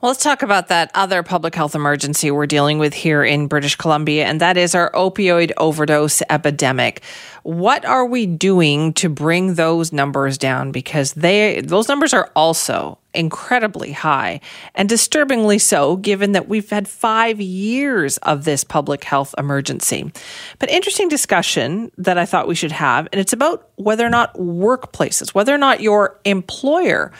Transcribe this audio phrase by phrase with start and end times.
[0.00, 3.74] Well, let's talk about that other public health emergency we're dealing with here in British
[3.74, 7.02] Columbia, and that is our opioid overdose epidemic.
[7.42, 10.70] What are we doing to bring those numbers down?
[10.70, 14.40] Because they those numbers are also incredibly high
[14.76, 20.12] and disturbingly so, given that we've had five years of this public health emergency.
[20.60, 24.34] But interesting discussion that I thought we should have, and it's about whether or not
[24.34, 27.10] workplaces, whether or not your employer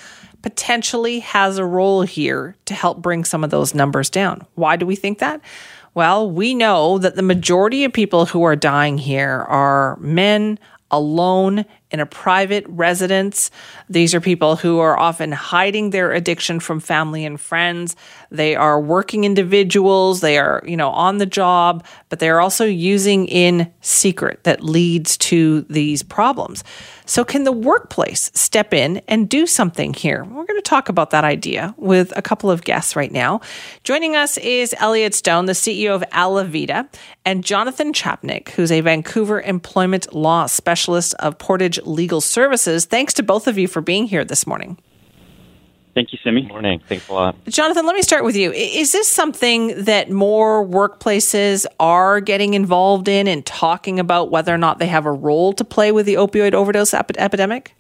[0.42, 4.46] potentially has a role here to help bring some of those numbers down.
[4.54, 5.40] Why do we think that?
[5.94, 10.58] Well, we know that the majority of people who are dying here are men
[10.90, 13.50] alone in a private residence.
[13.88, 17.96] These are people who are often hiding their addiction from family and friends.
[18.30, 20.20] They are working individuals.
[20.20, 24.62] They are, you know, on the job, but they are also using in secret that
[24.62, 26.62] leads to these problems.
[27.06, 30.24] So, can the workplace step in and do something here?
[30.24, 33.40] We're going to talk about that idea with a couple of guests right now.
[33.82, 36.86] Joining us is Elliot Stone, the CEO of Alavida,
[37.24, 42.84] and Jonathan Chapnick, who's a Vancouver employment law specialist of Portage Legal Services.
[42.84, 44.78] Thanks to both of you for being here this morning.
[45.98, 46.46] Thank you, Simi.
[46.46, 46.80] Morning.
[46.88, 47.36] Thanks a lot.
[47.48, 48.52] Jonathan, let me start with you.
[48.52, 54.58] Is this something that more workplaces are getting involved in and talking about whether or
[54.58, 57.74] not they have a role to play with the opioid overdose ep- epidemic?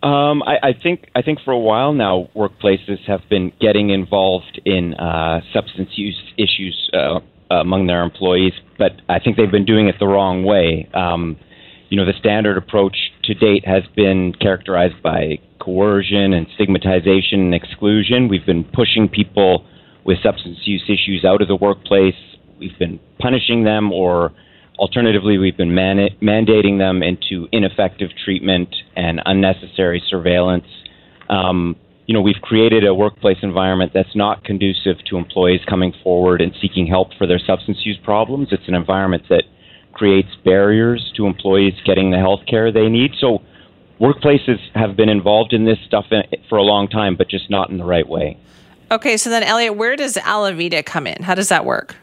[0.00, 4.60] Um, I, I, think I think for a while now, workplaces have been getting involved
[4.64, 7.18] in uh, substance use issues uh,
[7.50, 10.88] among their employees, but I think they've been doing it the wrong way.
[10.94, 11.36] Um,
[11.88, 17.54] you know, the standard approach to date has been characterized by coercion and stigmatization and
[17.54, 18.28] exclusion.
[18.28, 19.66] We've been pushing people
[20.04, 22.14] with substance use issues out of the workplace.
[22.58, 24.32] We've been punishing them, or
[24.78, 30.66] alternatively, we've been man- mandating them into ineffective treatment and unnecessary surveillance.
[31.28, 36.40] Um, you know, we've created a workplace environment that's not conducive to employees coming forward
[36.40, 38.48] and seeking help for their substance use problems.
[38.50, 39.44] It's an environment that
[39.98, 43.10] creates barriers to employees getting the health care they need.
[43.18, 43.42] So
[44.00, 46.06] workplaces have been involved in this stuff
[46.48, 48.38] for a long time, but just not in the right way.
[48.90, 51.22] Okay, so then Elliot, where does Alavida come in?
[51.22, 51.96] How does that work?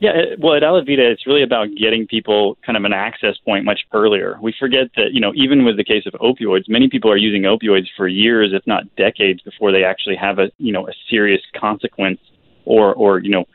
[0.00, 3.80] Yeah, well, at Alavida, it's really about getting people kind of an access point much
[3.92, 4.38] earlier.
[4.42, 7.42] We forget that, you know, even with the case of opioids, many people are using
[7.42, 11.40] opioids for years, if not decades, before they actually have a, you know, a serious
[11.58, 12.20] consequence
[12.66, 13.46] or, or you know,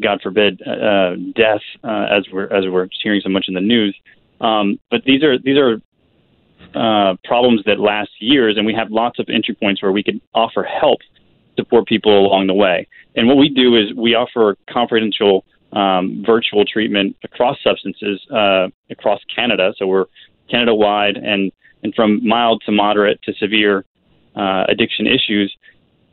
[0.00, 3.96] God forbid, uh, death, uh, as we're as we're hearing so much in the news.
[4.40, 5.80] Um, but these are these are
[6.74, 10.20] uh, problems that last years, and we have lots of entry points where we can
[10.34, 11.00] offer help,
[11.56, 12.88] support people along the way.
[13.14, 19.20] And what we do is we offer confidential um, virtual treatment across substances uh, across
[19.34, 19.72] Canada.
[19.78, 20.06] So we're
[20.50, 21.52] Canada wide, and
[21.84, 23.84] and from mild to moderate to severe
[24.34, 25.56] uh, addiction issues,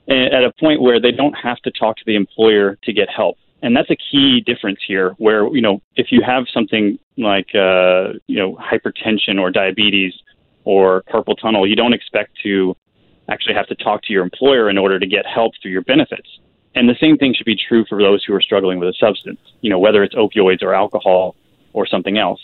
[0.07, 3.37] at a point where they don't have to talk to the employer to get help
[3.63, 8.13] and that's a key difference here where you know if you have something like uh,
[8.27, 10.13] you know hypertension or diabetes
[10.65, 12.75] or carpal tunnel you don't expect to
[13.29, 16.27] actually have to talk to your employer in order to get help through your benefits.
[16.75, 19.39] And the same thing should be true for those who are struggling with a substance
[19.61, 21.35] you know whether it's opioids or alcohol
[21.71, 22.41] or something else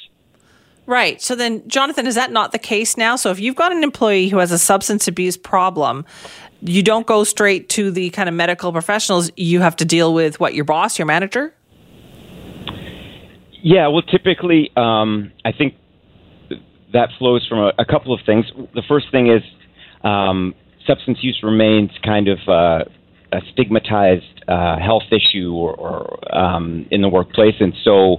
[0.89, 1.21] Right.
[1.21, 3.15] So then, Jonathan, is that not the case now?
[3.15, 6.03] So if you've got an employee who has a substance abuse problem,
[6.61, 9.29] you don't go straight to the kind of medical professionals.
[9.37, 11.53] You have to deal with what your boss, your manager.
[13.61, 13.87] Yeah.
[13.89, 15.75] Well, typically, um, I think
[16.91, 18.45] that flows from a, a, couple of things.
[18.73, 19.43] The first thing is
[20.03, 20.55] um,
[20.87, 22.85] substance use remains kind of uh,
[23.31, 28.17] a stigmatized uh, health issue or, or um, in the workplace, and so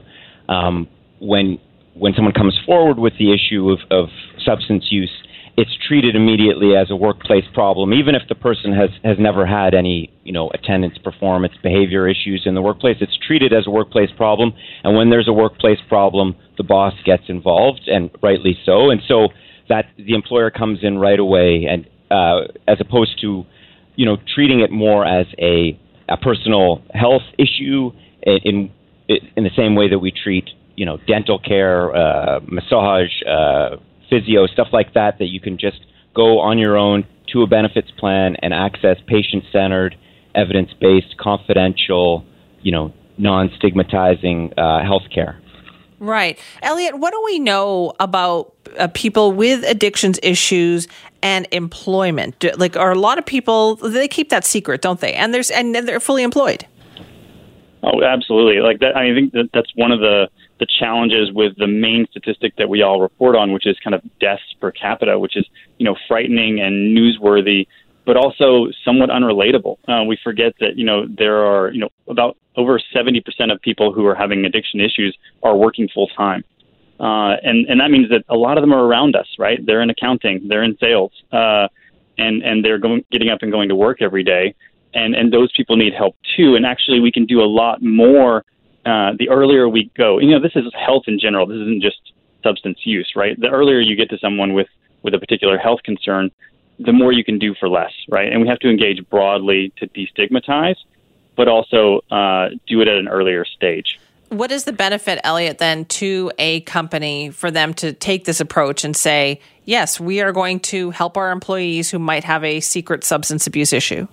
[0.48, 0.86] um,
[1.18, 1.58] when
[2.00, 4.08] when someone comes forward with the issue of, of
[4.42, 5.12] substance use,
[5.58, 9.74] it's treated immediately as a workplace problem, even if the person has, has never had
[9.74, 12.96] any, you know, attendance, performance, behavior issues in the workplace.
[13.02, 14.52] It's treated as a workplace problem,
[14.82, 18.88] and when there's a workplace problem, the boss gets involved, and rightly so.
[18.88, 19.28] And so
[19.68, 23.44] that the employer comes in right away, and uh, as opposed to,
[23.96, 25.78] you know, treating it more as a
[26.08, 27.90] a personal health issue
[28.22, 28.72] in
[29.06, 30.48] in the same way that we treat
[30.80, 33.76] you know, dental care, uh, massage, uh,
[34.08, 35.78] physio, stuff like that, that you can just
[36.14, 39.94] go on your own to a benefits plan and access patient centered,
[40.34, 42.24] evidence based, confidential,
[42.62, 45.38] you know, non stigmatizing uh, health care.
[45.98, 46.38] Right.
[46.62, 50.88] Elliot, what do we know about uh, people with addictions issues
[51.22, 52.38] and employment?
[52.38, 55.12] Do, like, are a lot of people, they keep that secret, don't they?
[55.12, 56.66] And there's, and they're fully employed.
[57.82, 58.62] Oh, absolutely.
[58.62, 60.30] Like that, I think that that's one of the,
[60.60, 64.02] the challenges with the main statistic that we all report on, which is kind of
[64.20, 65.46] deaths per capita, which is,
[65.78, 67.66] you know, frightening and newsworthy
[68.06, 69.76] but also somewhat unrelatable.
[69.86, 73.22] Uh, we forget that you know there are you know about over 70%
[73.52, 76.42] of people who are having addiction issues are working full time.
[76.98, 79.64] Uh, and and that means that a lot of them are around us, right?
[79.64, 81.68] They're in accounting, they're in sales, uh,
[82.18, 84.54] and and they're going getting up and going to work every day,
[84.92, 86.56] and and those people need help too.
[86.56, 88.44] And actually, we can do a lot more
[88.86, 90.18] uh, the earlier we go.
[90.18, 91.46] You know, this is health in general.
[91.46, 92.12] This isn't just
[92.42, 93.38] substance use, right?
[93.38, 94.68] The earlier you get to someone with
[95.02, 96.30] with a particular health concern,
[96.78, 98.30] the more you can do for less, right?
[98.30, 100.76] And we have to engage broadly to destigmatize,
[101.36, 103.98] but also uh, do it at an earlier stage.
[104.28, 108.84] What is the benefit, Elliot, then to a company for them to take this approach
[108.84, 113.04] and say, yes, we are going to help our employees who might have a secret
[113.04, 114.06] substance abuse issue?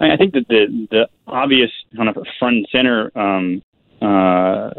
[0.00, 3.62] I think that the the obvious kind of front and center um,
[4.02, 4.70] uh,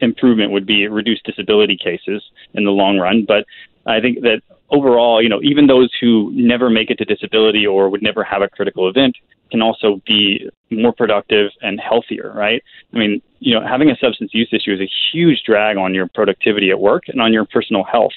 [0.00, 2.22] improvement would be reduce disability cases
[2.54, 3.24] in the long run.
[3.26, 3.44] But
[3.86, 7.88] I think that overall, you know, even those who never make it to disability or
[7.88, 9.16] would never have a critical event
[9.50, 12.62] can also be more productive and healthier, right?
[12.92, 16.08] I mean, you know, having a substance use issue is a huge drag on your
[16.08, 18.12] productivity at work and on your personal health.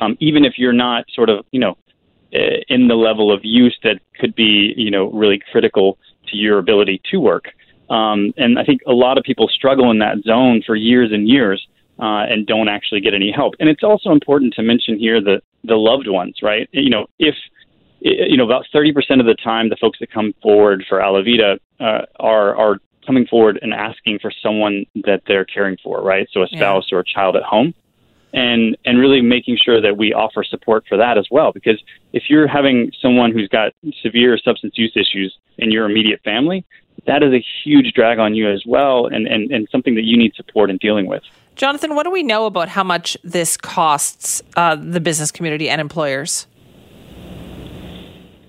[0.00, 1.76] Um, even if you're not sort of, you know,
[2.32, 5.98] in the level of use that could be, you know, really critical
[6.28, 7.46] to your ability to work.
[7.90, 11.28] Um, and I think a lot of people struggle in that zone for years and
[11.28, 11.66] years
[11.98, 13.54] uh, and don't actually get any help.
[13.60, 16.68] And it's also important to mention here the the loved ones, right?
[16.72, 17.36] You know, if
[18.00, 22.06] you know about 30% of the time, the folks that come forward for Alavida uh,
[22.18, 26.28] are are coming forward and asking for someone that they're caring for, right?
[26.32, 26.96] So a spouse yeah.
[26.96, 27.74] or a child at home.
[28.34, 31.82] And and really making sure that we offer support for that as well, because
[32.14, 36.64] if you're having someone who's got severe substance use issues in your immediate family,
[37.06, 40.16] that is a huge drag on you as well, and, and, and something that you
[40.16, 41.22] need support in dealing with.
[41.56, 45.80] Jonathan, what do we know about how much this costs uh, the business community and
[45.80, 46.46] employers?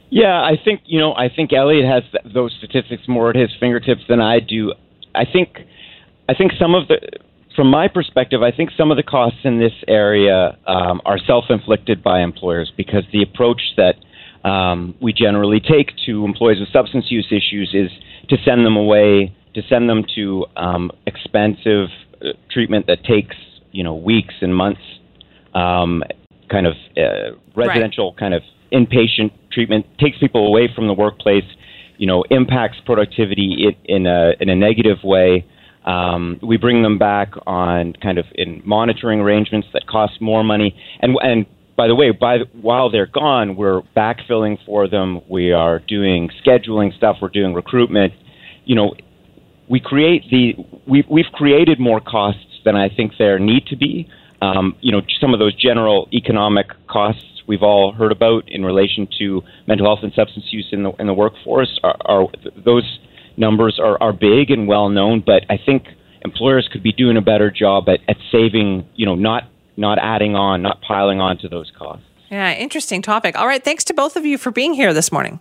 [0.09, 1.13] Yeah, I think you know.
[1.15, 2.03] I think Elliot has
[2.33, 4.73] those statistics more at his fingertips than I do.
[5.15, 5.57] I think,
[6.29, 6.99] I think some of the,
[7.55, 12.03] from my perspective, I think some of the costs in this area um, are self-inflicted
[12.03, 13.95] by employers because the approach that
[14.47, 17.89] um, we generally take to employees with substance use issues is
[18.29, 21.89] to send them away, to send them to um, expensive
[22.49, 23.35] treatment that takes
[23.71, 24.81] you know weeks and months,
[25.53, 26.03] um,
[26.49, 28.19] kind of uh, residential right.
[28.19, 28.41] kind of
[28.71, 31.45] inpatient treatment takes people away from the workplace.
[31.97, 35.45] You know, impacts productivity in a in a negative way.
[35.85, 40.75] Um, we bring them back on kind of in monitoring arrangements that cost more money.
[41.01, 41.45] And and
[41.75, 45.21] by the way, by while they're gone, we're backfilling for them.
[45.29, 47.17] We are doing scheduling stuff.
[47.21, 48.13] We're doing recruitment.
[48.65, 48.93] You know,
[49.69, 50.55] we create the
[50.87, 54.09] we, we've created more costs than I think there need to be.
[54.41, 59.07] Um, you know, some of those general economic costs we've all heard about in relation
[59.19, 62.27] to mental health and substance use in the in the workforce are, are
[62.63, 62.99] those
[63.37, 65.23] numbers are, are big and well known.
[65.25, 65.85] But I think
[66.23, 68.87] employers could be doing a better job at, at saving.
[68.95, 69.43] You know, not
[69.77, 72.05] not adding on, not piling on to those costs.
[72.29, 73.37] Yeah, interesting topic.
[73.37, 75.39] All right, thanks to both of you for being here this morning.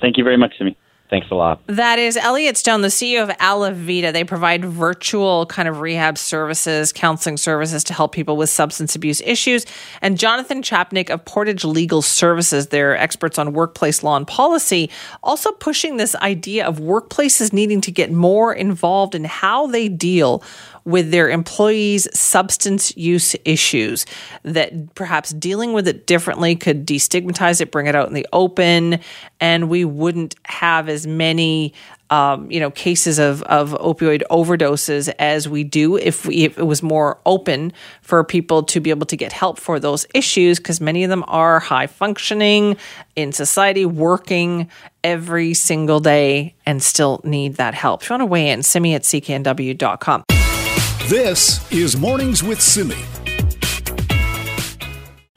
[0.00, 0.76] Thank you very much, Simi.
[1.14, 1.60] Thanks a lot.
[1.68, 4.12] That is Elliot Stone, the CEO of Alavida.
[4.12, 9.20] They provide virtual kind of rehab services, counseling services to help people with substance abuse
[9.20, 9.64] issues.
[10.02, 14.90] And Jonathan Chapnick of Portage Legal Services, they're experts on workplace law and policy,
[15.22, 20.42] also pushing this idea of workplaces needing to get more involved in how they deal
[20.84, 24.04] with their employees' substance use issues,
[24.42, 29.00] that perhaps dealing with it differently could destigmatize it, bring it out in the open,
[29.40, 31.72] and we wouldn't have as many
[32.10, 36.64] um, you know, cases of, of opioid overdoses as we do if, we, if it
[36.64, 37.72] was more open
[38.02, 41.24] for people to be able to get help for those issues, because many of them
[41.26, 42.76] are high functioning
[43.16, 44.70] in society, working
[45.02, 48.02] every single day, and still need that help.
[48.02, 50.24] If you want to weigh in, send me at cknw.com.
[51.08, 52.96] This is Mornings with Simi.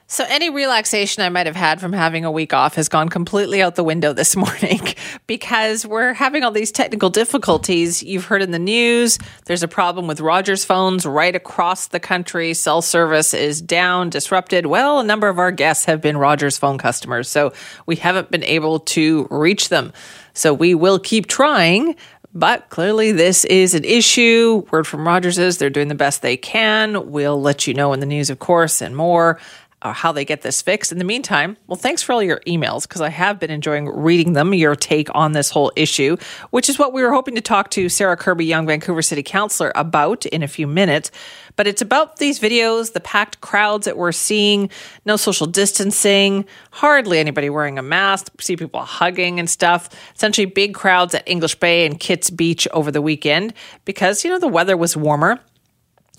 [0.10, 3.62] So, any relaxation I might have had from having a week off has gone completely
[3.62, 4.80] out the window this morning
[5.28, 8.02] because we're having all these technical difficulties.
[8.02, 12.54] You've heard in the news there's a problem with Rogers phones right across the country.
[12.54, 14.68] Cell service is down, disrupted.
[14.68, 17.52] Well, a number of our guests have been Rogers phone customers, so
[17.86, 19.92] we haven't been able to reach them.
[20.34, 21.96] So, we will keep trying
[22.38, 24.64] But clearly, this is an issue.
[24.70, 27.10] Word from Rogers is they're doing the best they can.
[27.10, 29.40] We'll let you know in the news, of course, and more
[29.88, 30.92] uh, how they get this fixed.
[30.92, 34.34] In the meantime, well, thanks for all your emails because I have been enjoying reading
[34.34, 36.18] them, your take on this whole issue,
[36.50, 40.26] which is what we were hoping to talk to Sarah Kirby-Yung, Vancouver City Councillor, about
[40.26, 41.10] in a few minutes.
[41.56, 44.70] But it's about these videos, the packed crowds that we're seeing,
[45.06, 49.90] no social distancing, hardly anybody wearing a mask, see people hugging and stuff.
[50.16, 53.54] Essentially, big crowds at English Bay and Kits Beach over the weekend
[53.86, 55.40] because, you know, the weather was warmer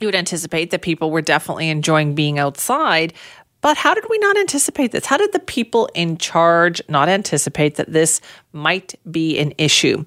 [0.01, 3.13] you would anticipate that people were definitely enjoying being outside,
[3.61, 5.07] but how did we not anticipate this?
[5.07, 8.21] How did the people in charge not anticipate that this
[8.53, 10.05] might be an issue?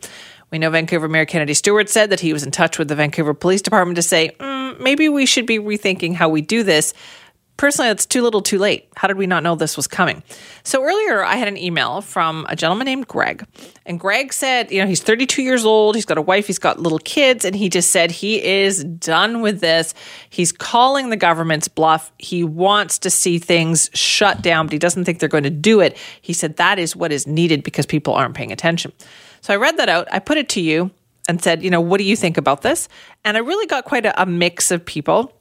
[0.51, 3.34] We know Vancouver Mayor Kennedy Stewart said that he was in touch with the Vancouver
[3.34, 6.93] Police Department to say, mm, maybe we should be rethinking how we do this
[7.62, 8.89] personally, it's too little too late.
[8.98, 10.24] How did we not know this was coming?
[10.63, 13.46] So earlier, I had an email from a gentleman named Greg.
[13.86, 16.80] And Greg said, you know, he's 32 years old, he's got a wife, he's got
[16.80, 19.94] little kids, and he just said he is done with this.
[20.32, 22.12] He's calling the government's bluff.
[22.18, 25.82] He wants to see things shut down, but he doesn't think they're going to do
[25.82, 25.96] it.
[26.20, 28.91] He said that is what is needed because people aren't paying attention.
[29.41, 30.89] So I read that out, I put it to you
[31.30, 32.89] and said, you know, what do you think about this?
[33.24, 35.32] And I really got quite a, a mix of people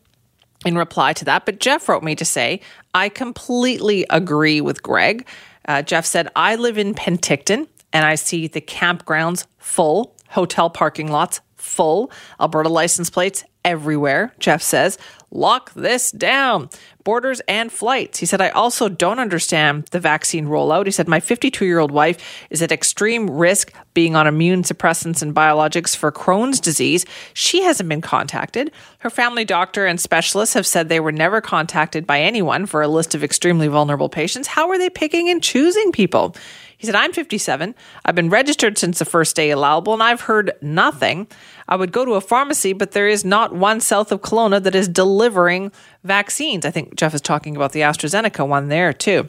[0.64, 1.46] in reply to that.
[1.46, 2.60] But Jeff wrote me to say,
[2.94, 5.26] I completely agree with Greg.
[5.66, 11.10] Uh, Jeff said, I live in Penticton and I see the campgrounds full, hotel parking
[11.10, 14.98] lots full, Alberta license plates everywhere, Jeff says.
[15.32, 16.68] Lock this down.
[17.04, 18.18] Borders and flights.
[18.18, 20.86] He said, I also don't understand the vaccine rollout.
[20.86, 25.22] He said, My 52 year old wife is at extreme risk being on immune suppressants
[25.22, 27.06] and biologics for Crohn's disease.
[27.32, 28.72] She hasn't been contacted.
[28.98, 32.88] Her family doctor and specialists have said they were never contacted by anyone for a
[32.88, 34.48] list of extremely vulnerable patients.
[34.48, 36.34] How are they picking and choosing people?
[36.80, 37.75] He said, I'm 57.
[38.06, 41.26] I've been registered since the first day allowable, and I've heard nothing.
[41.68, 44.75] I would go to a pharmacy, but there is not one south of Kelowna that
[44.75, 45.72] is delivering
[46.04, 46.64] vaccines.
[46.64, 49.28] I think Jeff is talking about the AstraZeneca one there, too.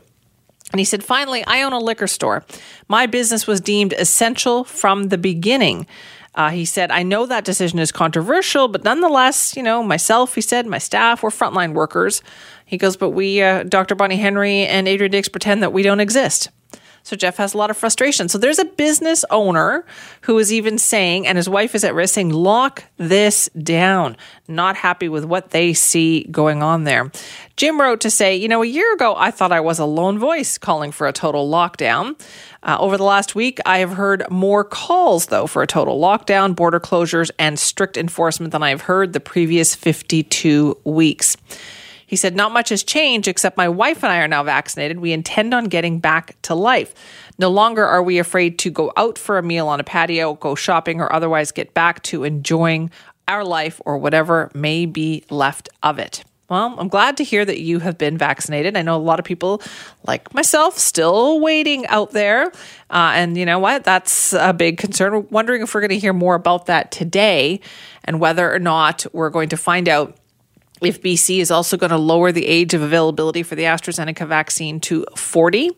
[0.72, 2.46] And he said, finally, I own a liquor store.
[2.88, 5.88] My business was deemed essential from the beginning.
[6.34, 10.42] Uh, he said, I know that decision is controversial, but nonetheless, you know, myself, he
[10.42, 12.24] said, my staff, we're frontline workers.
[12.66, 13.96] He goes, but we, uh, Dr.
[13.96, 16.50] Bonnie Henry and Adrian Dix, pretend that we don't exist.
[17.04, 18.30] So Jeff has a lot of frustration.
[18.30, 19.86] So there's a business owner
[20.22, 24.18] who is even saying, and his wife is at risk, saying, lock this down.
[24.48, 27.12] Not happy with what they see going on there.
[27.58, 30.20] Jim wrote to say, you know, a year ago, I thought I was a lone
[30.20, 32.20] voice calling for a total lockdown.
[32.64, 36.56] Uh, over the last week, I have heard more calls, though, for a total lockdown,
[36.56, 41.38] border closures, and strict enforcement than I have heard the previous 52 weeks.
[42.12, 45.00] He said, Not much has changed except my wife and I are now vaccinated.
[45.00, 46.94] We intend on getting back to life.
[47.40, 50.54] No longer are we afraid to go out for a meal on a patio, go
[50.54, 52.92] shopping, or otherwise get back to enjoying
[53.30, 56.26] our life or whatever may be left of it.
[56.50, 58.76] Well, I'm glad to hear that you have been vaccinated.
[58.76, 59.62] I know a lot of people,
[60.06, 62.48] like myself, still waiting out there.
[62.90, 63.86] Uh, and you know what?
[63.86, 65.14] That's a big concern.
[65.14, 67.62] We're wondering if we're going to hear more about that today
[68.04, 70.18] and whether or not we're going to find out
[70.82, 74.80] if BC is also going to lower the age of availability for the AstraZeneca vaccine
[74.82, 75.72] to 40.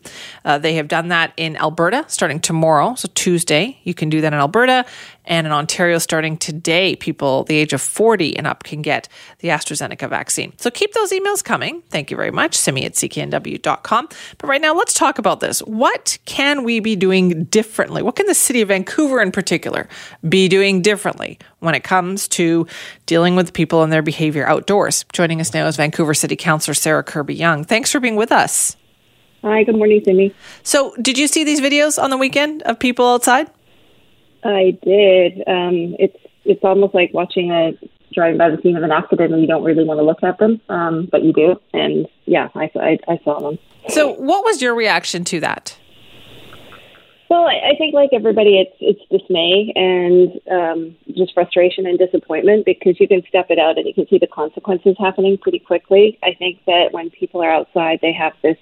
[0.46, 3.80] Uh, they have done that in Alberta starting tomorrow, so Tuesday.
[3.84, 4.86] You can do that in Alberta.
[5.26, 9.08] And in Ontario, starting today, people the age of 40 and up can get
[9.40, 10.54] the AstraZeneca vaccine.
[10.58, 11.82] So keep those emails coming.
[11.90, 12.56] Thank you very much.
[12.56, 14.10] Send me at cknw.com.
[14.38, 15.60] But right now, let's talk about this.
[15.60, 18.02] What can we be doing differently?
[18.02, 19.88] What can the city of Vancouver in particular
[20.28, 22.68] be doing differently when it comes to
[23.06, 25.06] dealing with people and their behavior outdoors?
[25.14, 27.64] Joining us now is Vancouver City Councillor Sarah Kirby-Yung.
[27.64, 28.76] Thanks for being with us.
[29.44, 30.34] Hi, good morning, Cindy.
[30.64, 33.50] So, did you see these videos on the weekend of people outside?
[34.44, 35.40] I did.
[35.48, 37.72] Um, it's it's almost like watching a
[38.14, 40.38] driving by the scene of an accident, and you don't really want to look at
[40.38, 41.56] them, um, but you do.
[41.74, 43.58] And yeah, I, I, I saw them.
[43.90, 45.78] So, what was your reaction to that?
[47.30, 52.66] Well, I, I think like everybody, it's it's dismay and um, just frustration and disappointment
[52.66, 56.20] because you can step it out and you can see the consequences happening pretty quickly.
[56.22, 58.58] I think that when people are outside, they have this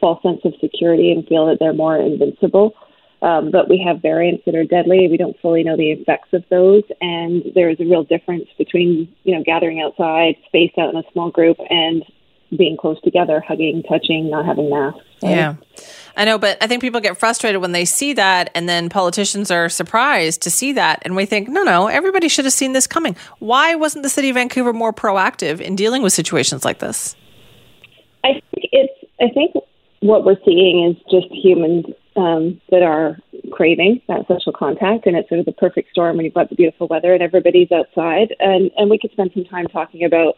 [0.00, 2.74] false sense of security and feel that they're more invincible.
[3.24, 5.08] Um, but we have variants that are deadly.
[5.08, 9.08] We don't fully know the effects of those, and there is a real difference between
[9.24, 12.04] you know gathering outside, spaced out in a small group, and
[12.54, 15.00] being close together, hugging, touching, not having masks.
[15.22, 15.54] Yeah.
[16.18, 19.50] I know, but I think people get frustrated when they see that, and then politicians
[19.50, 21.00] are surprised to see that.
[21.02, 23.16] And we think, no, no, everybody should have seen this coming.
[23.38, 27.16] Why wasn't the city of Vancouver more proactive in dealing with situations like this?
[28.22, 29.54] I think it's, I think
[30.00, 31.86] what we're seeing is just humans
[32.16, 33.18] um, that are
[33.52, 36.54] craving that social contact, and it's sort of the perfect storm when you've got the
[36.54, 38.34] beautiful weather and everybody's outside.
[38.38, 40.34] And and we could spend some time talking about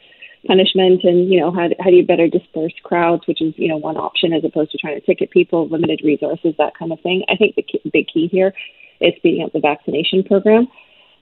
[0.47, 3.77] punishment and you know how how do you better disperse crowds, which is you know
[3.77, 7.25] one option as opposed to trying to ticket people, limited resources, that kind of thing.
[7.29, 8.53] I think the key, big key here
[9.01, 10.69] is speeding up the vaccination program.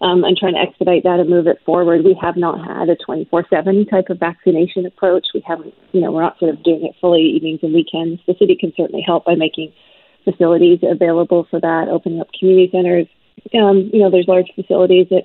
[0.00, 2.04] Um, and trying to expedite that and move it forward.
[2.04, 5.28] We have not had a 24/7 type of vaccination approach.
[5.32, 8.20] We haven't, you know, we're not sort of doing it fully evenings and weekends.
[8.26, 9.72] The city can certainly help by making
[10.24, 13.06] facilities available for that, opening up community centers.
[13.54, 15.24] Um, you know, there's large facilities that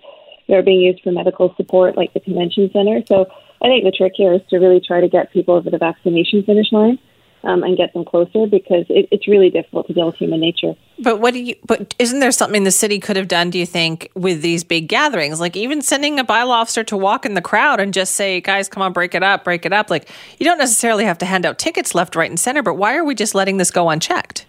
[0.53, 3.01] are being used for medical support, like the convention center.
[3.07, 3.27] So
[3.61, 6.43] I think the trick here is to really try to get people over the vaccination
[6.43, 6.99] finish line.
[7.41, 10.73] Um, and get them closer because it, it's really difficult to deal with human nature.
[11.01, 11.55] But what do you?
[11.65, 13.49] But isn't there something the city could have done?
[13.49, 17.25] Do you think with these big gatherings, like even sending a bylaw officer to walk
[17.25, 19.89] in the crowd and just say, "Guys, come on, break it up, break it up."
[19.89, 22.61] Like you don't necessarily have to hand out tickets left, right, and center.
[22.61, 24.45] But why are we just letting this go unchecked?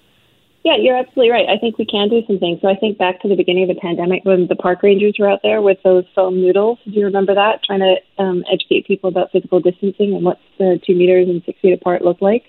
[0.63, 1.49] Yeah, you're absolutely right.
[1.49, 2.61] I think we can do some things.
[2.61, 5.31] So I think back to the beginning of the pandemic when the park rangers were
[5.31, 6.79] out there with those foam noodles.
[6.85, 7.65] Do you remember that?
[7.65, 11.59] Trying to um, educate people about physical distancing and what the two meters and six
[11.61, 12.45] feet apart look like.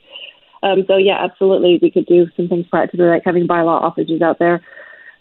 [0.62, 4.39] Um, so yeah, absolutely, we could do some things practically, like having bylaw officers out
[4.39, 4.62] there,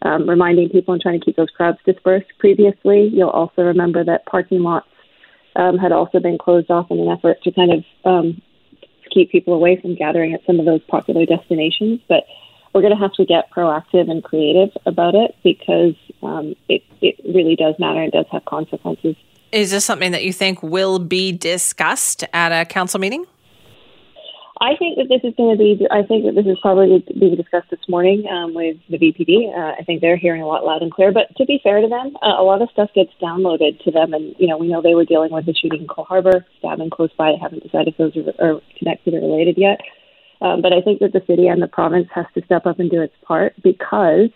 [0.02, 2.26] um, reminding people and trying to keep those crowds dispersed.
[2.38, 4.86] Previously, you'll also remember that parking lots
[5.56, 8.42] um, had also been closed off in an effort to kind of um,
[9.10, 12.24] keep people away from gathering at some of those popular destinations, but
[12.74, 17.16] we're going to have to get proactive and creative about it because um, it, it
[17.24, 19.16] really does matter and does have consequences.
[19.52, 23.26] Is this something that you think will be discussed at a council meeting?
[24.62, 25.86] I think that this is going to be.
[25.90, 29.48] I think that this is probably being discussed this morning um, with the VPD.
[29.56, 31.12] Uh, I think they're hearing a lot loud and clear.
[31.12, 34.12] But to be fair to them, uh, a lot of stuff gets downloaded to them,
[34.12, 36.90] and you know we know they were dealing with the shooting in Coal Harbour, stabbing
[36.90, 37.32] close by.
[37.32, 39.80] They haven't decided if those are, are connected or related yet.
[40.42, 42.90] Um, but I think that the city and the province has to step up and
[42.90, 44.30] do its part because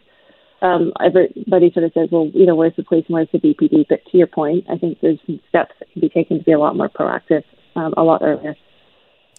[0.61, 3.87] um, everybody sort of says, well, you know, where's the police and where's the VPD?
[3.88, 6.52] But to your point, I think there's some steps that can be taken to be
[6.52, 7.44] a lot more proactive
[7.76, 8.54] um, a lot earlier.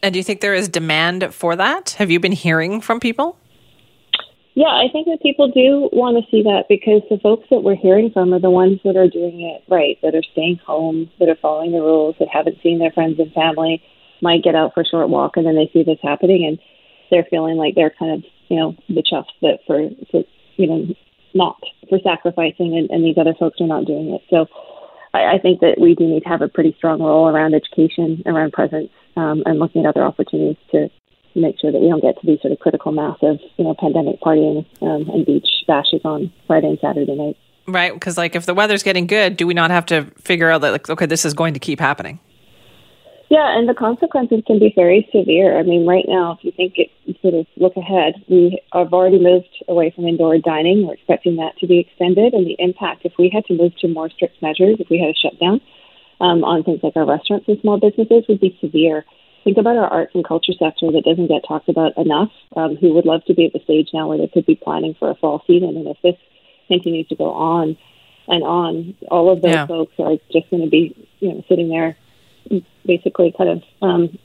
[0.03, 1.91] And do you think there is demand for that?
[1.91, 3.37] Have you been hearing from people?
[4.53, 7.75] Yeah, I think that people do want to see that because the folks that we're
[7.75, 11.27] hearing from are the ones that are doing it right, that are staying home, that
[11.27, 13.83] are following the rules, that haven't seen their friends and family,
[14.21, 16.59] might get out for a short walk, and then they see this happening, and
[17.11, 20.23] they're feeling like they're kind of, you know, the chuffs that for, for
[20.57, 20.87] you know,
[21.33, 21.57] not
[21.89, 24.21] for sacrificing, and, and these other folks are not doing it.
[24.29, 24.47] So
[25.13, 28.23] I, I think that we do need to have a pretty strong role around education,
[28.25, 30.89] around presence, um, and looking at other opportunities to
[31.35, 33.75] make sure that we don't get to these sort of critical mass of you know
[33.77, 37.37] pandemic partying um, and beach bashes on Friday and Saturday night.
[37.67, 40.61] Right, because like if the weather's getting good, do we not have to figure out
[40.61, 42.19] that like okay, this is going to keep happening?
[43.35, 45.59] Yeah, and the consequences can be very severe.
[45.59, 46.89] I mean, right now, if you think it
[47.21, 50.87] sort of look ahead, we have already moved away from indoor dining.
[50.87, 53.89] We're expecting that to be extended, and the impact if we had to move to
[53.89, 55.59] more strict measures, if we had a shutdown
[56.21, 59.03] um, on things like our restaurants and small businesses, would be severe.
[59.43, 62.31] Think about our arts and culture sector that doesn't get talked about enough.
[62.55, 64.95] Um, who would love to be at the stage now where they could be planning
[64.97, 66.15] for a fall season, and if this
[66.69, 67.75] continues to go on
[68.29, 69.67] and on, all of those yeah.
[69.67, 71.97] folks are just going to be, you know, sitting there
[72.85, 74.17] basically kind of um,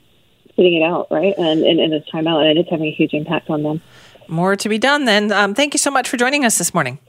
[0.55, 1.33] sitting it out, right?
[1.37, 3.81] And in, in this timeout, and it's having a huge impact on them.
[4.27, 5.31] More to be done then.
[5.31, 6.99] Um, thank you so much for joining us this morning.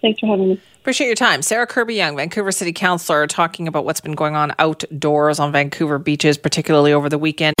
[0.00, 0.60] Thanks for having me.
[0.80, 1.42] Appreciate your time.
[1.42, 6.38] Sarah Kirby-Yung, Vancouver City Councillor, talking about what's been going on outdoors on Vancouver beaches,
[6.38, 7.54] particularly over the weekend.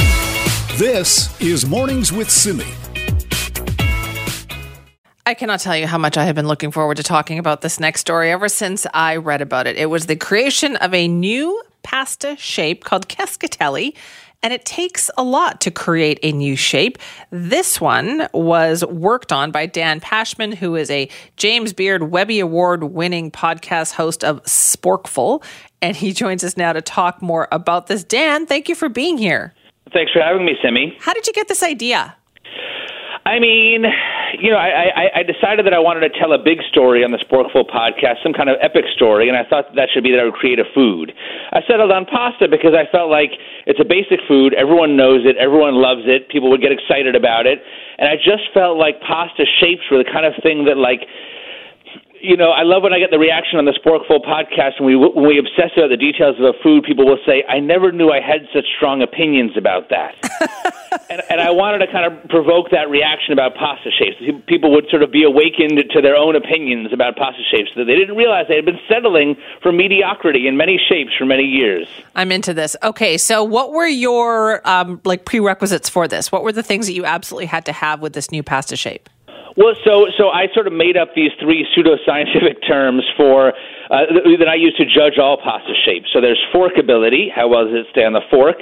[0.76, 2.64] This is Mornings with Simi.
[5.26, 7.78] I cannot tell you how much I have been looking forward to talking about this
[7.78, 9.76] next story ever since I read about it.
[9.76, 13.94] It was the creation of a new pasta shape called cascatelli
[14.42, 16.98] and it takes a lot to create a new shape.
[17.30, 22.84] This one was worked on by Dan Pashman, who is a James Beard Webby Award
[22.84, 25.42] winning podcast host of Sporkful,
[25.82, 28.04] and he joins us now to talk more about this.
[28.04, 29.54] Dan, thank you for being here.
[29.92, 30.96] Thanks for having me, Simi.
[31.00, 32.14] How did you get this idea?
[33.26, 33.84] I mean,
[34.36, 37.10] you know, I, I, I decided that I wanted to tell a big story on
[37.10, 40.12] the Sporkful podcast, some kind of epic story, and I thought that, that should be
[40.12, 41.12] that I would create a food.
[41.52, 43.32] I settled on pasta because I felt like
[43.64, 44.52] it's a basic food.
[44.54, 45.36] Everyone knows it.
[45.36, 46.28] Everyone loves it.
[46.28, 47.62] People would get excited about it.
[47.98, 51.02] And I just felt like pasta shapes were the kind of thing that, like,
[52.20, 54.96] you know, I love when I get the reaction on the Sporkful podcast when we
[54.96, 56.84] when we obsess about the details of a food.
[56.84, 60.14] People will say, "I never knew I had such strong opinions about that,"
[61.10, 64.16] and, and I wanted to kind of provoke that reaction about pasta shapes.
[64.46, 67.96] People would sort of be awakened to their own opinions about pasta shapes that they
[67.96, 71.88] didn't realize they had been settling for mediocrity in many shapes for many years.
[72.14, 72.76] I'm into this.
[72.82, 76.32] Okay, so what were your um, like prerequisites for this?
[76.32, 79.08] What were the things that you absolutely had to have with this new pasta shape?
[79.58, 83.48] Well, so so I sort of made up these three pseudoscientific terms for
[83.90, 84.06] uh,
[84.38, 86.10] that I use to judge all pasta shapes.
[86.14, 88.58] So there's forkability, how well does it stay on the fork?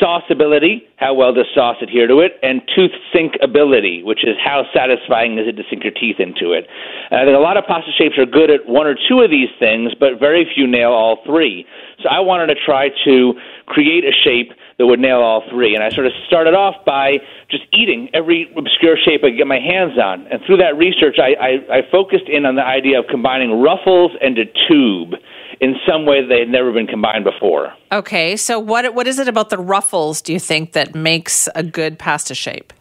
[0.00, 2.38] Sauceability, how well does sauce adhere to it?
[2.44, 6.68] And tooth sinkability, which is how satisfying is it to sink your teeth into it?
[7.10, 9.30] And I think a lot of pasta shapes are good at one or two of
[9.30, 11.66] these things, but very few nail all three.
[12.02, 13.34] So I wanted to try to
[13.66, 15.74] create a shape that would nail all three.
[15.74, 17.18] And I sort of started off by
[17.50, 20.26] just eating every obscure shape I could get my hands on.
[20.28, 24.12] And through that research, I, I, I focused in on the idea of combining ruffles
[24.20, 25.14] and a tube
[25.60, 27.72] in some way that they had never been combined before.
[27.92, 31.62] Okay, so what what is it about the ruffles do you think that makes a
[31.62, 32.72] good pasta shape?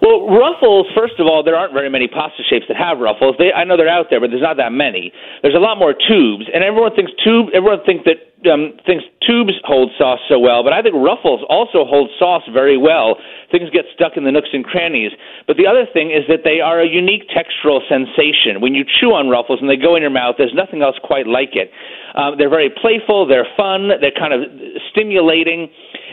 [0.00, 0.86] Well, ruffles.
[0.94, 3.34] First of all, there aren't very many pasta shapes that have ruffles.
[3.38, 5.12] They, I know they're out there, but there's not that many.
[5.42, 7.48] There's a lot more tubes, and everyone thinks tube.
[7.54, 11.88] Everyone thinks that um, thinks tubes hold sauce so well, but I think ruffles also
[11.88, 13.16] hold sauce very well.
[13.50, 15.10] Things get stuck in the nooks and crannies.
[15.46, 18.60] But the other thing is that they are a unique textural sensation.
[18.60, 21.26] When you chew on ruffles and they go in your mouth, there's nothing else quite
[21.26, 21.70] like it.
[22.14, 23.26] Um, they're very playful.
[23.26, 23.88] They're fun.
[24.00, 24.44] They're kind of
[24.92, 25.68] stimulating.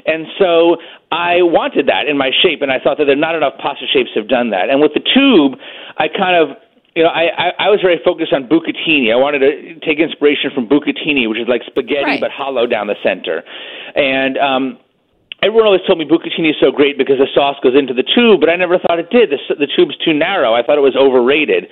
[0.06, 0.78] And so
[1.12, 3.86] I wanted that in my shape, and I thought that there are not enough pasta
[3.92, 4.70] shapes have done that.
[4.70, 5.60] And with the tube,
[5.98, 6.58] I kind of
[6.96, 9.12] you know, I, I, I was very focused on bucatini.
[9.12, 12.22] I wanted to take inspiration from bucatini, which is like spaghetti Right.
[12.22, 13.42] but hollow down the center.
[13.96, 14.78] And um,
[15.42, 18.40] everyone always told me bucatini is so great because the sauce goes into the tube,
[18.40, 19.32] but I never thought it did.
[19.32, 20.54] The, the tube's too narrow.
[20.54, 21.66] I thought it was overrated.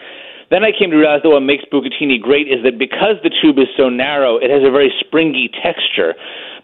[0.50, 3.58] Then I came to realize that what makes bucatini great is that because the tube
[3.58, 6.14] is so narrow, it has a very springy texture.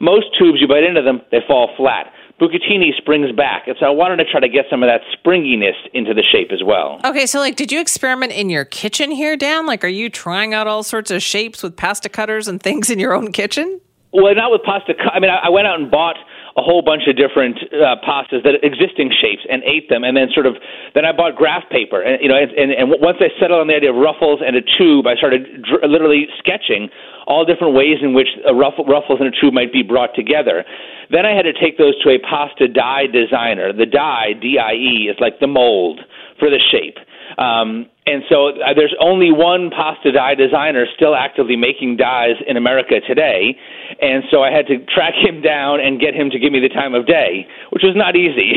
[0.01, 2.11] Most tubes, you bite into them, they fall flat.
[2.39, 5.75] Bucatini springs back, and so I wanted to try to get some of that springiness
[5.93, 7.01] into the shape as well.
[7.03, 9.65] Okay, so like, did you experiment in your kitchen here, Dan?
[9.65, 12.99] Like, are you trying out all sorts of shapes with pasta cutters and things in
[12.99, 13.81] your own kitchen?
[14.13, 14.93] Well, not with pasta.
[14.93, 16.15] cu- I mean, I I went out and bought
[16.57, 20.27] a whole bunch of different uh, pastas that existing shapes and ate them, and then
[20.33, 20.57] sort of
[20.95, 23.67] then I bought graph paper, and you know, and, and, and once I settled on
[23.67, 26.89] the idea of ruffles and a tube, I started dr- literally sketching
[27.27, 30.65] all different ways in which a ruffle, ruffles and a tube might be brought together.
[31.11, 33.71] Then I had to take those to a pasta die designer.
[33.71, 36.01] The die, D-I-E, is like the mold
[36.39, 36.97] for the shape.
[37.37, 42.55] Um, and so uh, there's only one pasta dye designer still actively making dyes in
[42.57, 43.55] America today.
[44.01, 46.69] And so I had to track him down and get him to give me the
[46.69, 48.53] time of day, which was not easy.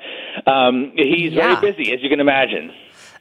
[0.46, 1.58] um, he's Yeah.
[1.60, 2.70] very busy, as you can imagine.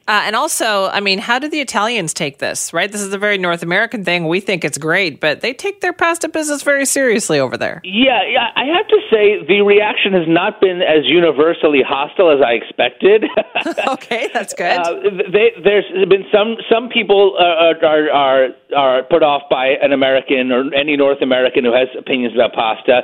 [0.07, 2.73] Uh, and also, I mean, how do the Italians take this?
[2.73, 4.27] Right, this is a very North American thing.
[4.27, 7.81] We think it's great, but they take their pasta business very seriously over there.
[7.83, 12.41] Yeah, yeah, I have to say the reaction has not been as universally hostile as
[12.45, 13.25] I expected.
[13.87, 14.77] okay, that's good.
[14.77, 14.93] Uh,
[15.31, 20.51] they, there's been some some people uh, are are are put off by an American
[20.51, 23.01] or any North American who has opinions about pasta.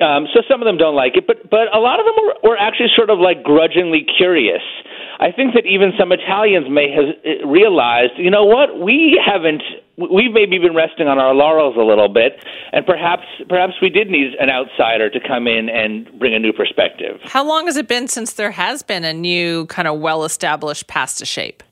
[0.00, 2.50] Um, so some of them don't like it, but but a lot of them were,
[2.50, 4.62] were actually sort of like grudgingly curious.
[5.18, 9.62] I think that even some Italians may have uh, realized, you know what, we haven't,
[9.96, 12.36] we've maybe been resting on our laurels a little bit,
[12.72, 16.52] and perhaps perhaps we did need an outsider to come in and bring a new
[16.52, 17.18] perspective.
[17.24, 21.24] How long has it been since there has been a new kind of well-established pasta
[21.24, 21.62] shape?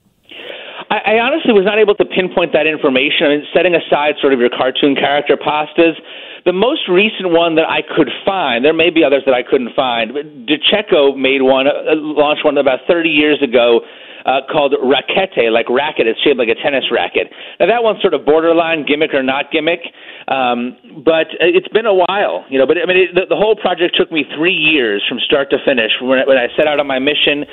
[0.88, 3.26] I, I honestly was not able to pinpoint that information.
[3.26, 6.00] I mean, setting aside sort of your cartoon character pastas,
[6.44, 9.74] the most recent one that I could find, there may be others that I couldn't
[9.74, 13.80] find, but DeCecco made one, uh, launched one about 30 years ago
[14.26, 16.06] uh, called Racchette, like racket.
[16.06, 17.28] It's shaped like a tennis racket.
[17.60, 19.80] Now, that one's sort of borderline gimmick or not gimmick,
[20.28, 22.66] um, but it's been a while, you know.
[22.66, 25.58] But I mean, it, the, the whole project took me three years from start to
[25.64, 25.92] finish.
[25.98, 27.44] From when I, when I set out on my mission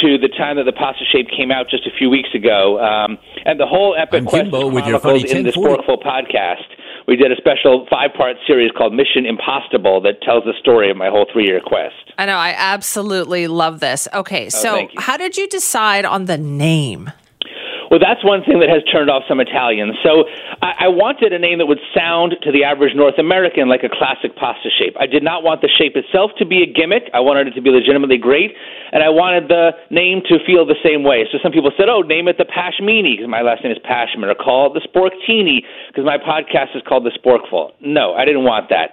[0.00, 3.18] to the time that the pasta shape came out just a few weeks ago, um,
[3.44, 6.04] and the whole epic I'm quest Kimbo with your funny in the 1040.
[6.04, 6.64] Podcast.
[7.06, 11.08] We did a special five-part series called Mission Impastable that tells the story of my
[11.10, 11.94] whole three-year quest.
[12.16, 14.08] I know, I absolutely love this.
[14.14, 17.12] Okay, oh, so Oh, how did you decide on the name?
[17.94, 19.94] Well, that's one thing that has turned off some Italians.
[20.02, 20.26] So
[20.58, 23.88] I, I wanted a name that would sound to the average North American like a
[23.88, 24.98] classic pasta shape.
[24.98, 27.06] I did not want the shape itself to be a gimmick.
[27.14, 28.50] I wanted it to be legitimately great,
[28.90, 31.22] and I wanted the name to feel the same way.
[31.30, 34.26] So some people said, "Oh, name it the Pashmini because my last name is Pashman,"
[34.26, 37.78] or call it the Sporktini because my podcast is called the Sporkful.
[37.78, 38.90] No, I didn't want that.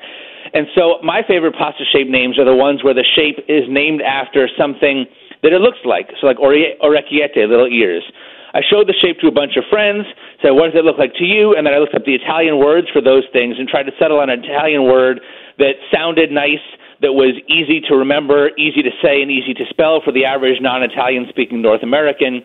[0.53, 4.05] And so my favorite pasta shape names are the ones where the shape is named
[4.05, 5.09] after something
[5.41, 6.13] that it looks like.
[6.21, 8.05] So like ore- orecchiette, little ears.
[8.53, 10.05] I showed the shape to a bunch of friends,
[10.41, 11.55] said, what does it look like to you?
[11.55, 14.19] And then I looked up the Italian words for those things and tried to settle
[14.19, 15.21] on an Italian word
[15.57, 16.63] that sounded nice,
[17.01, 20.61] that was easy to remember, easy to say, and easy to spell for the average
[20.61, 22.43] non Italian speaking North American.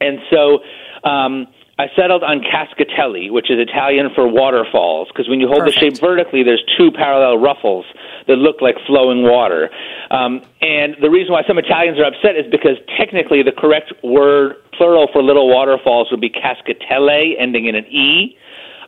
[0.00, 0.60] And so
[1.08, 1.46] um,
[1.80, 5.80] I settled on cascatelli, which is Italian for waterfalls, because when you hold Perfect.
[5.80, 7.86] the shape vertically, there's two parallel ruffles
[8.28, 9.70] that look like flowing water.
[10.10, 14.56] Um, and the reason why some Italians are upset is because technically the correct word
[14.76, 18.36] plural for little waterfalls would be cascatelle, ending in an e.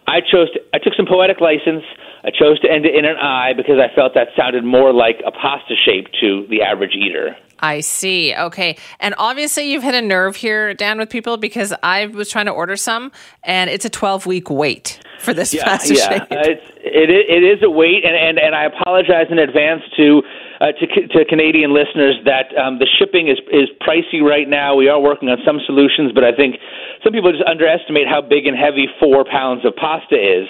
[0.06, 1.84] I chose to, I took some poetic license.
[2.24, 5.22] I chose to end it in an I because I felt that sounded more like
[5.24, 7.36] a pasta shape to the average eater.
[7.62, 8.34] I see.
[8.34, 8.76] Okay.
[8.98, 12.52] And obviously, you've hit a nerve here, Dan, with people because I was trying to
[12.52, 13.12] order some
[13.44, 16.08] and it's a 12 week wait for this Yeah, pasta yeah.
[16.08, 16.22] shape.
[16.22, 20.22] Uh, it's, it, it is a wait, and, and, and I apologize in advance to
[20.60, 24.76] uh, to, to Canadian listeners that um, the shipping is is pricey right now.
[24.76, 26.56] We are working on some solutions, but I think
[27.02, 30.46] some people just underestimate how big and heavy four pounds of pasta is.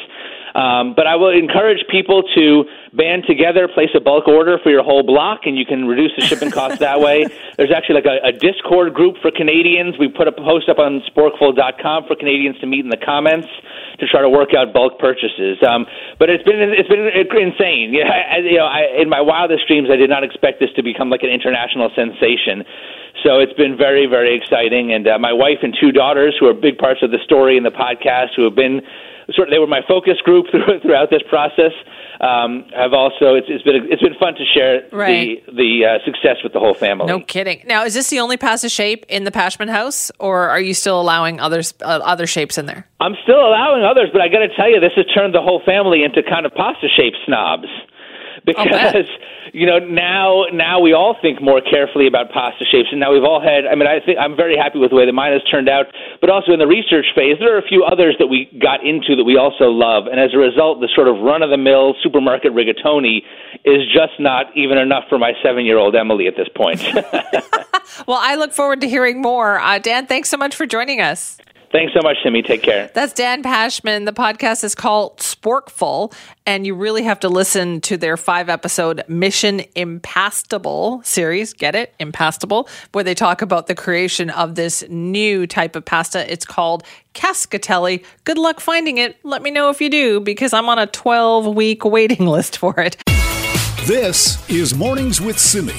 [0.55, 4.83] Um, but I will encourage people to band together, place a bulk order for your
[4.83, 7.25] whole block, and you can reduce the shipping cost that way.
[7.57, 9.97] There's actually like a, a Discord group for Canadians.
[9.99, 13.49] We put a post up on sporkful.com for Canadians to meet in the comments
[13.99, 15.57] to try to work out bulk purchases.
[15.67, 15.87] Um,
[16.19, 17.93] but it's been it's been insane.
[17.93, 20.71] You know, I, you know I, in my wildest dreams, I did not expect this
[20.77, 22.65] to become like an international sensation.
[23.25, 24.93] So it's been very, very exciting.
[24.93, 27.63] And uh, my wife and two daughters, who are big parts of the story in
[27.63, 28.83] the podcast, who have been
[29.35, 30.47] sort of, they were my focus group
[30.83, 31.73] throughout this process.
[32.21, 35.45] Um, have also it's, it's been it's been fun to share Right.
[35.47, 37.07] the the uh, success with the whole family.
[37.07, 37.63] No kidding.
[37.67, 41.01] Now, is this the only pasta shape in the Pashman house, or are you still
[41.01, 42.87] allowing others uh, other shapes in there?
[43.01, 45.63] I'm still allowing others, but I got to tell you, this has turned the whole
[45.67, 47.67] family into kind of pasta shape snobs.
[48.63, 49.07] Because
[49.53, 53.23] you know now now we all think more carefully about pasta shapes, and now we've
[53.23, 53.67] all had.
[53.71, 55.87] I mean, I think I'm very happy with the way that mine has turned out.
[56.21, 59.15] But also in the research phase, there are a few others that we got into
[59.15, 61.95] that we also love, and as a result, the sort of run of the mill
[62.03, 63.23] supermarket rigatoni
[63.65, 66.83] is just not even enough for my seven year old Emily at this point.
[68.07, 69.61] Well, I look forward to hearing more.
[69.61, 71.39] Uh, Dan, thanks so much for joining us.
[71.73, 72.43] Thanks so much, Simi.
[72.43, 72.91] Take care.
[72.93, 74.05] That's Dan Pashman.
[74.05, 76.13] The podcast is called Sporkful,
[76.45, 81.55] and you really have to listen to their five episode Mission Impastable series.
[81.55, 81.95] Get it?
[81.99, 86.31] Impastable, where they talk about the creation of this new type of pasta.
[86.31, 88.05] It's called Cascatelli.
[88.25, 89.17] Good luck finding it.
[89.23, 92.79] Let me know if you do, because I'm on a 12 week waiting list for
[92.81, 93.03] it.
[93.87, 95.73] This is Mornings with Simi.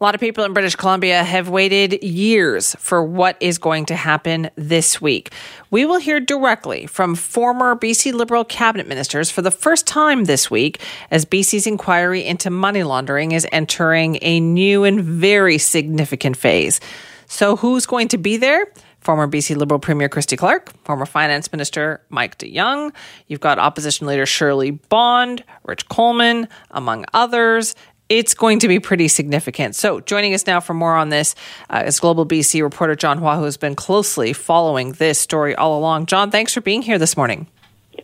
[0.00, 3.94] A lot of people in British Columbia have waited years for what is going to
[3.94, 5.30] happen this week.
[5.70, 10.50] We will hear directly from former BC Liberal cabinet ministers for the first time this
[10.50, 16.80] week as BC's inquiry into money laundering is entering a new and very significant phase.
[17.26, 18.72] So, who's going to be there?
[19.00, 22.92] Former BC Liberal Premier Christy Clark, former Finance Minister Mike de Jong.
[23.28, 27.74] You've got opposition leader Shirley Bond, Rich Coleman, among others
[28.10, 29.76] it's going to be pretty significant.
[29.76, 31.34] So, joining us now for more on this
[31.70, 35.78] uh, is Global BC reporter John Hua, who has been closely following this story all
[35.78, 36.06] along.
[36.06, 37.46] John, thanks for being here this morning.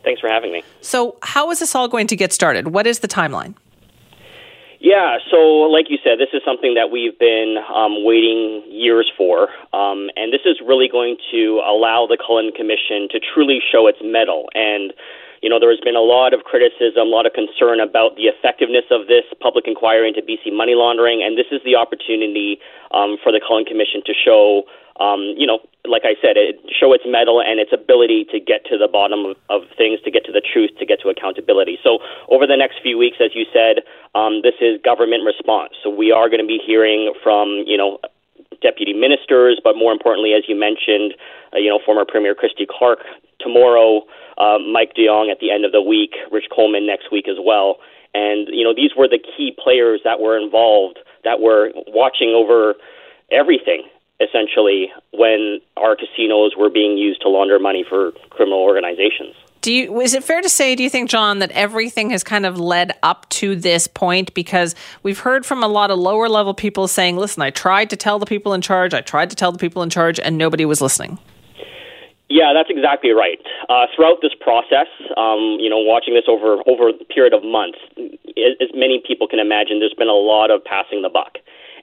[0.04, 0.62] Thanks for having me.
[0.80, 2.68] So, how is this all going to get started?
[2.68, 3.54] What is the timeline?
[4.78, 9.48] Yeah, so like you said, this is something that we've been um, waiting years for,
[9.72, 13.98] um, and this is really going to allow the Cullen Commission to truly show its
[14.04, 14.48] mettle.
[14.54, 14.92] And
[15.42, 18.28] you know, there has been a lot of criticism, a lot of concern about the
[18.28, 22.58] effectiveness of this public inquiry into BC money laundering, and this is the opportunity
[22.92, 24.64] um, for the Cullen Commission to show,
[24.98, 28.64] um, you know, like I said, it, show its mettle and its ability to get
[28.66, 31.78] to the bottom of, of things, to get to the truth, to get to accountability.
[31.84, 35.74] So, over the next few weeks, as you said, um, this is government response.
[35.82, 37.98] So, we are going to be hearing from, you know,
[38.60, 41.14] deputy ministers, but more importantly, as you mentioned,
[41.52, 43.00] uh, you know, former Premier Christy Clark
[43.40, 44.02] tomorrow,
[44.38, 47.36] uh, Mike de Jong at the end of the week, Rich Coleman next week as
[47.42, 47.78] well.
[48.14, 52.74] And, you know, these were the key players that were involved, that were watching over
[53.30, 53.82] everything,
[54.20, 59.34] essentially, when our casinos were being used to launder money for criminal organizations.
[59.66, 62.46] Do you is it fair to say do you think John that everything has kind
[62.46, 66.54] of led up to this point because we've heard from a lot of lower level
[66.54, 69.50] people saying listen I tried to tell the people in charge I tried to tell
[69.50, 71.18] the people in charge and nobody was listening.
[72.30, 73.42] Yeah, that's exactly right.
[73.68, 77.78] Uh, throughout this process, um, you know, watching this over over a period of months,
[78.38, 81.38] as many people can imagine, there's been a lot of passing the buck,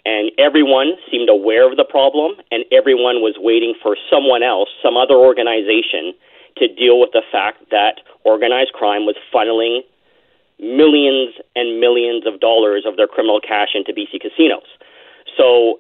[0.06, 4.96] and everyone seemed aware of the problem, and everyone was waiting for someone else, some
[4.96, 6.16] other organization,
[6.58, 9.82] to deal with the fact that organized crime was funneling
[10.60, 14.68] millions and millions of dollars of their criminal cash into BC casinos.
[15.36, 15.80] So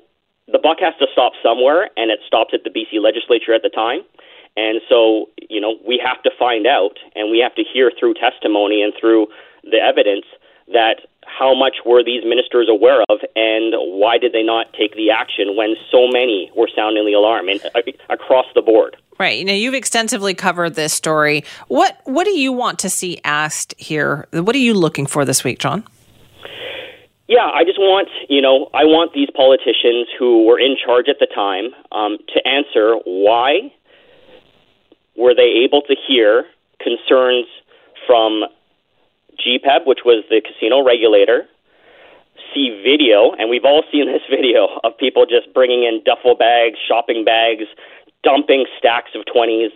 [0.51, 3.69] the buck has to stop somewhere, and it stopped at the BC legislature at the
[3.69, 4.01] time.
[4.55, 8.13] And so, you know, we have to find out and we have to hear through
[8.15, 9.27] testimony and through
[9.63, 10.25] the evidence
[10.67, 15.11] that how much were these ministers aware of, and why did they not take the
[15.11, 18.97] action when so many were sounding the alarm and, uh, across the board?
[19.19, 19.45] Right.
[19.45, 21.43] Now you've extensively covered this story.
[21.67, 24.27] What what do you want to see asked here?
[24.31, 25.83] What are you looking for this week, John?
[27.27, 31.17] Yeah, I just want you know I want these politicians who were in charge at
[31.19, 33.71] the time um, to answer why
[35.15, 36.45] were they able to hear
[36.81, 37.45] concerns
[38.07, 38.43] from
[39.39, 41.45] GPEB, which was the casino regulator,
[42.53, 46.77] see video, and we've all seen this video of people just bringing in duffel bags,
[46.87, 47.65] shopping bags,
[48.23, 49.71] dumping stacks of 20s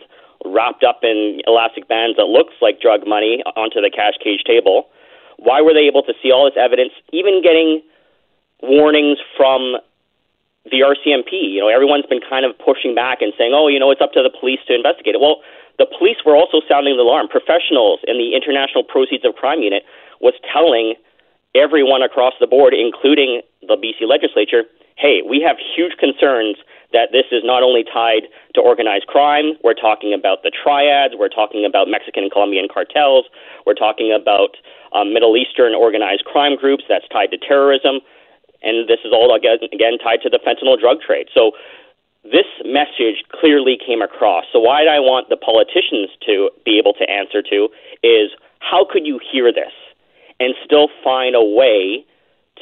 [0.46, 4.88] wrapped up in elastic bands that looks like drug money onto the cash cage table.
[5.38, 7.82] Why were they able to see all this evidence, even getting
[8.62, 9.78] warnings from
[10.66, 11.34] the RCMP?
[11.34, 14.14] You know, everyone's been kind of pushing back and saying, oh, you know, it's up
[14.14, 15.22] to the police to investigate it.
[15.22, 15.42] Well,
[15.78, 17.28] the police were also sounding the alarm.
[17.28, 19.84] Professionals in the International Proceeds of Crime Unit
[20.20, 20.96] was telling
[21.54, 24.66] everyone across the board, including the BC legislature,
[24.98, 26.58] hey, we have huge concerns
[26.94, 31.30] that this is not only tied to organized crime, we're talking about the triads, we're
[31.30, 33.26] talking about Mexican and Colombian cartels,
[33.66, 34.56] we're talking about
[34.94, 38.00] um, Middle Eastern organized crime groups that's tied to terrorism,
[38.64, 41.28] and this is all again, again tied to the fentanyl drug trade.
[41.34, 41.52] So
[42.32, 44.46] this message clearly came across.
[44.52, 47.70] So, why I want the politicians to be able to answer to
[48.04, 49.74] is how could you hear this
[50.40, 52.06] and still find a way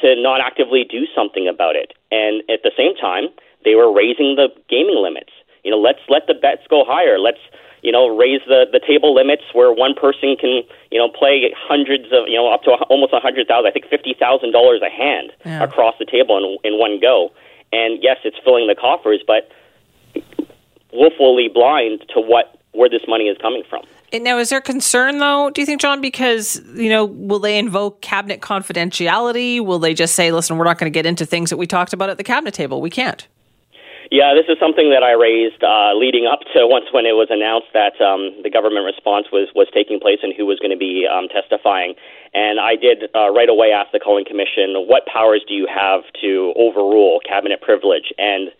[0.02, 1.92] to not actively do something about it?
[2.10, 3.28] And at the same time,
[3.64, 5.32] they were raising the gaming limits.
[5.64, 7.18] You know, let's let the bets go higher.
[7.18, 7.42] Let's
[7.82, 12.06] you know raise the the table limits where one person can you know play hundreds
[12.12, 13.68] of you know up to almost a hundred thousand.
[13.68, 15.62] I think fifty thousand dollars a hand yeah.
[15.62, 17.30] across the table in in one go.
[17.72, 19.50] And yes, it's filling the coffers, but
[20.92, 23.82] willfully blind to what where this money is coming from.
[24.12, 25.50] And now, is there concern though?
[25.50, 26.00] Do you think, John?
[26.00, 29.64] Because you know, will they invoke cabinet confidentiality?
[29.64, 31.92] Will they just say, "Listen, we're not going to get into things that we talked
[31.92, 32.80] about at the cabinet table.
[32.80, 33.26] We can't."
[34.10, 37.26] Yeah, this is something that I raised uh, leading up to once when it was
[37.30, 40.78] announced that um, the government response was was taking place and who was going to
[40.78, 41.94] be um, testifying.
[42.32, 46.06] And I did uh, right away ask the Cullen Commission, "What powers do you have
[46.22, 48.54] to overrule cabinet privilege?" And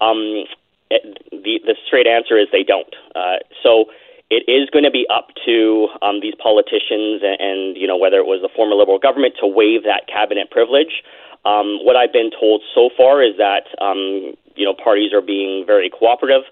[0.00, 0.48] um,
[0.88, 2.94] it, the the straight answer is they don't.
[3.12, 3.92] Uh, so
[4.32, 8.16] it is going to be up to um, these politicians and, and you know whether
[8.16, 11.04] it was the former Liberal government to waive that cabinet privilege.
[11.44, 15.64] Um, what I've been told so far is that um, you know parties are being
[15.66, 16.42] very cooperative,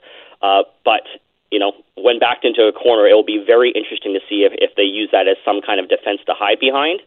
[0.43, 1.03] uh, but
[1.51, 4.53] you know when backed into a corner, it will be very interesting to see if,
[4.59, 7.01] if they use that as some kind of defense to hide behind.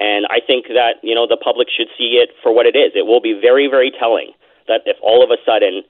[0.00, 2.92] And I think that you know the public should see it for what it is.
[2.94, 4.32] It will be very very telling
[4.66, 5.82] that if all of a sudden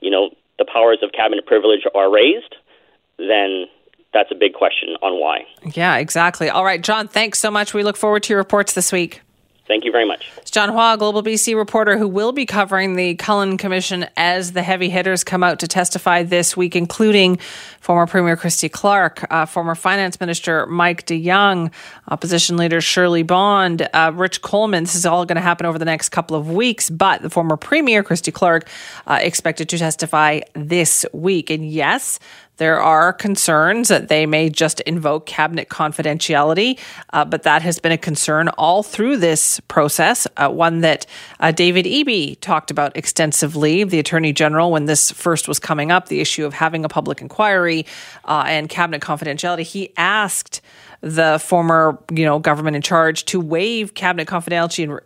[0.00, 2.54] you know the powers of cabinet privilege are raised,
[3.18, 3.66] then
[4.12, 5.46] that's a big question on why.
[5.74, 6.50] Yeah, exactly.
[6.50, 7.74] All right, John, thanks so much.
[7.74, 9.22] We look forward to your reports this week.
[9.70, 10.32] Thank you very much.
[10.38, 14.62] It's John Hua, Global BC reporter, who will be covering the Cullen Commission as the
[14.62, 17.36] heavy hitters come out to testify this week, including
[17.78, 21.70] former Premier Christy Clark, uh, former Finance Minister Mike de Jong,
[22.08, 24.82] Opposition Leader Shirley Bond, uh, Rich Coleman.
[24.82, 27.56] This is all going to happen over the next couple of weeks, but the former
[27.56, 28.68] Premier Christy Clark
[29.06, 31.48] uh, expected to testify this week.
[31.48, 32.18] And yes,
[32.60, 36.78] there are concerns that they may just invoke cabinet confidentiality,
[37.14, 40.26] uh, but that has been a concern all through this process.
[40.36, 41.06] Uh, one that
[41.40, 46.08] uh, David Eby talked about extensively, the Attorney General, when this first was coming up,
[46.08, 47.86] the issue of having a public inquiry
[48.26, 49.62] uh, and cabinet confidentiality.
[49.62, 50.60] He asked
[51.00, 54.98] the former, you know, government in charge to waive cabinet confidentiality,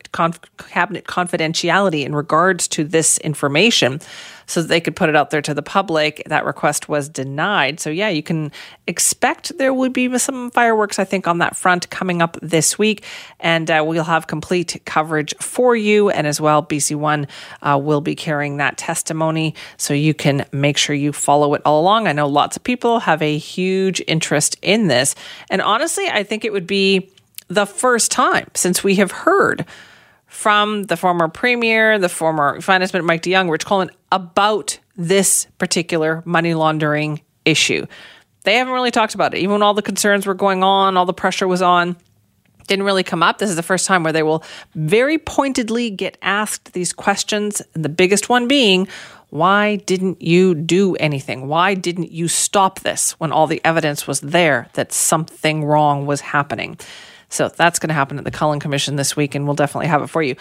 [0.71, 4.01] cabinet confidentiality in regards to this information
[4.47, 6.23] so that they could put it out there to the public.
[6.27, 7.81] That request was denied.
[7.81, 8.53] So, yeah, you can
[8.87, 13.05] expect there would be some fireworks, I think, on that front coming up this week.
[13.41, 16.11] And uh, we'll have complete coverage for you.
[16.11, 17.27] And as well, BC One
[17.63, 21.81] uh, will be carrying that testimony so you can make sure you follow it all
[21.81, 22.07] along.
[22.07, 25.15] I know lots of people have a huge interest in this.
[25.51, 27.11] And honestly, I think it would be
[27.49, 29.67] the first time since we have heard
[30.27, 35.47] from the former premier, the former finance minister Mike de Jong, Rich Coleman about this
[35.59, 37.85] particular money laundering issue.
[38.45, 39.41] They haven't really talked about it.
[39.41, 41.97] Even when all the concerns were going on, all the pressure was on,
[42.67, 43.37] didn't really come up.
[43.37, 44.43] This is the first time where they will
[44.75, 47.61] very pointedly get asked these questions.
[47.75, 48.89] And the biggest one being,
[49.35, 51.49] why didn't you do anything?
[51.49, 56.21] Why didn't you stop this when all the evidence was there that something wrong was
[56.21, 56.79] happening?
[57.31, 60.03] So that's going to happen at the Cullen Commission this week, and we'll definitely have
[60.03, 60.37] it for you.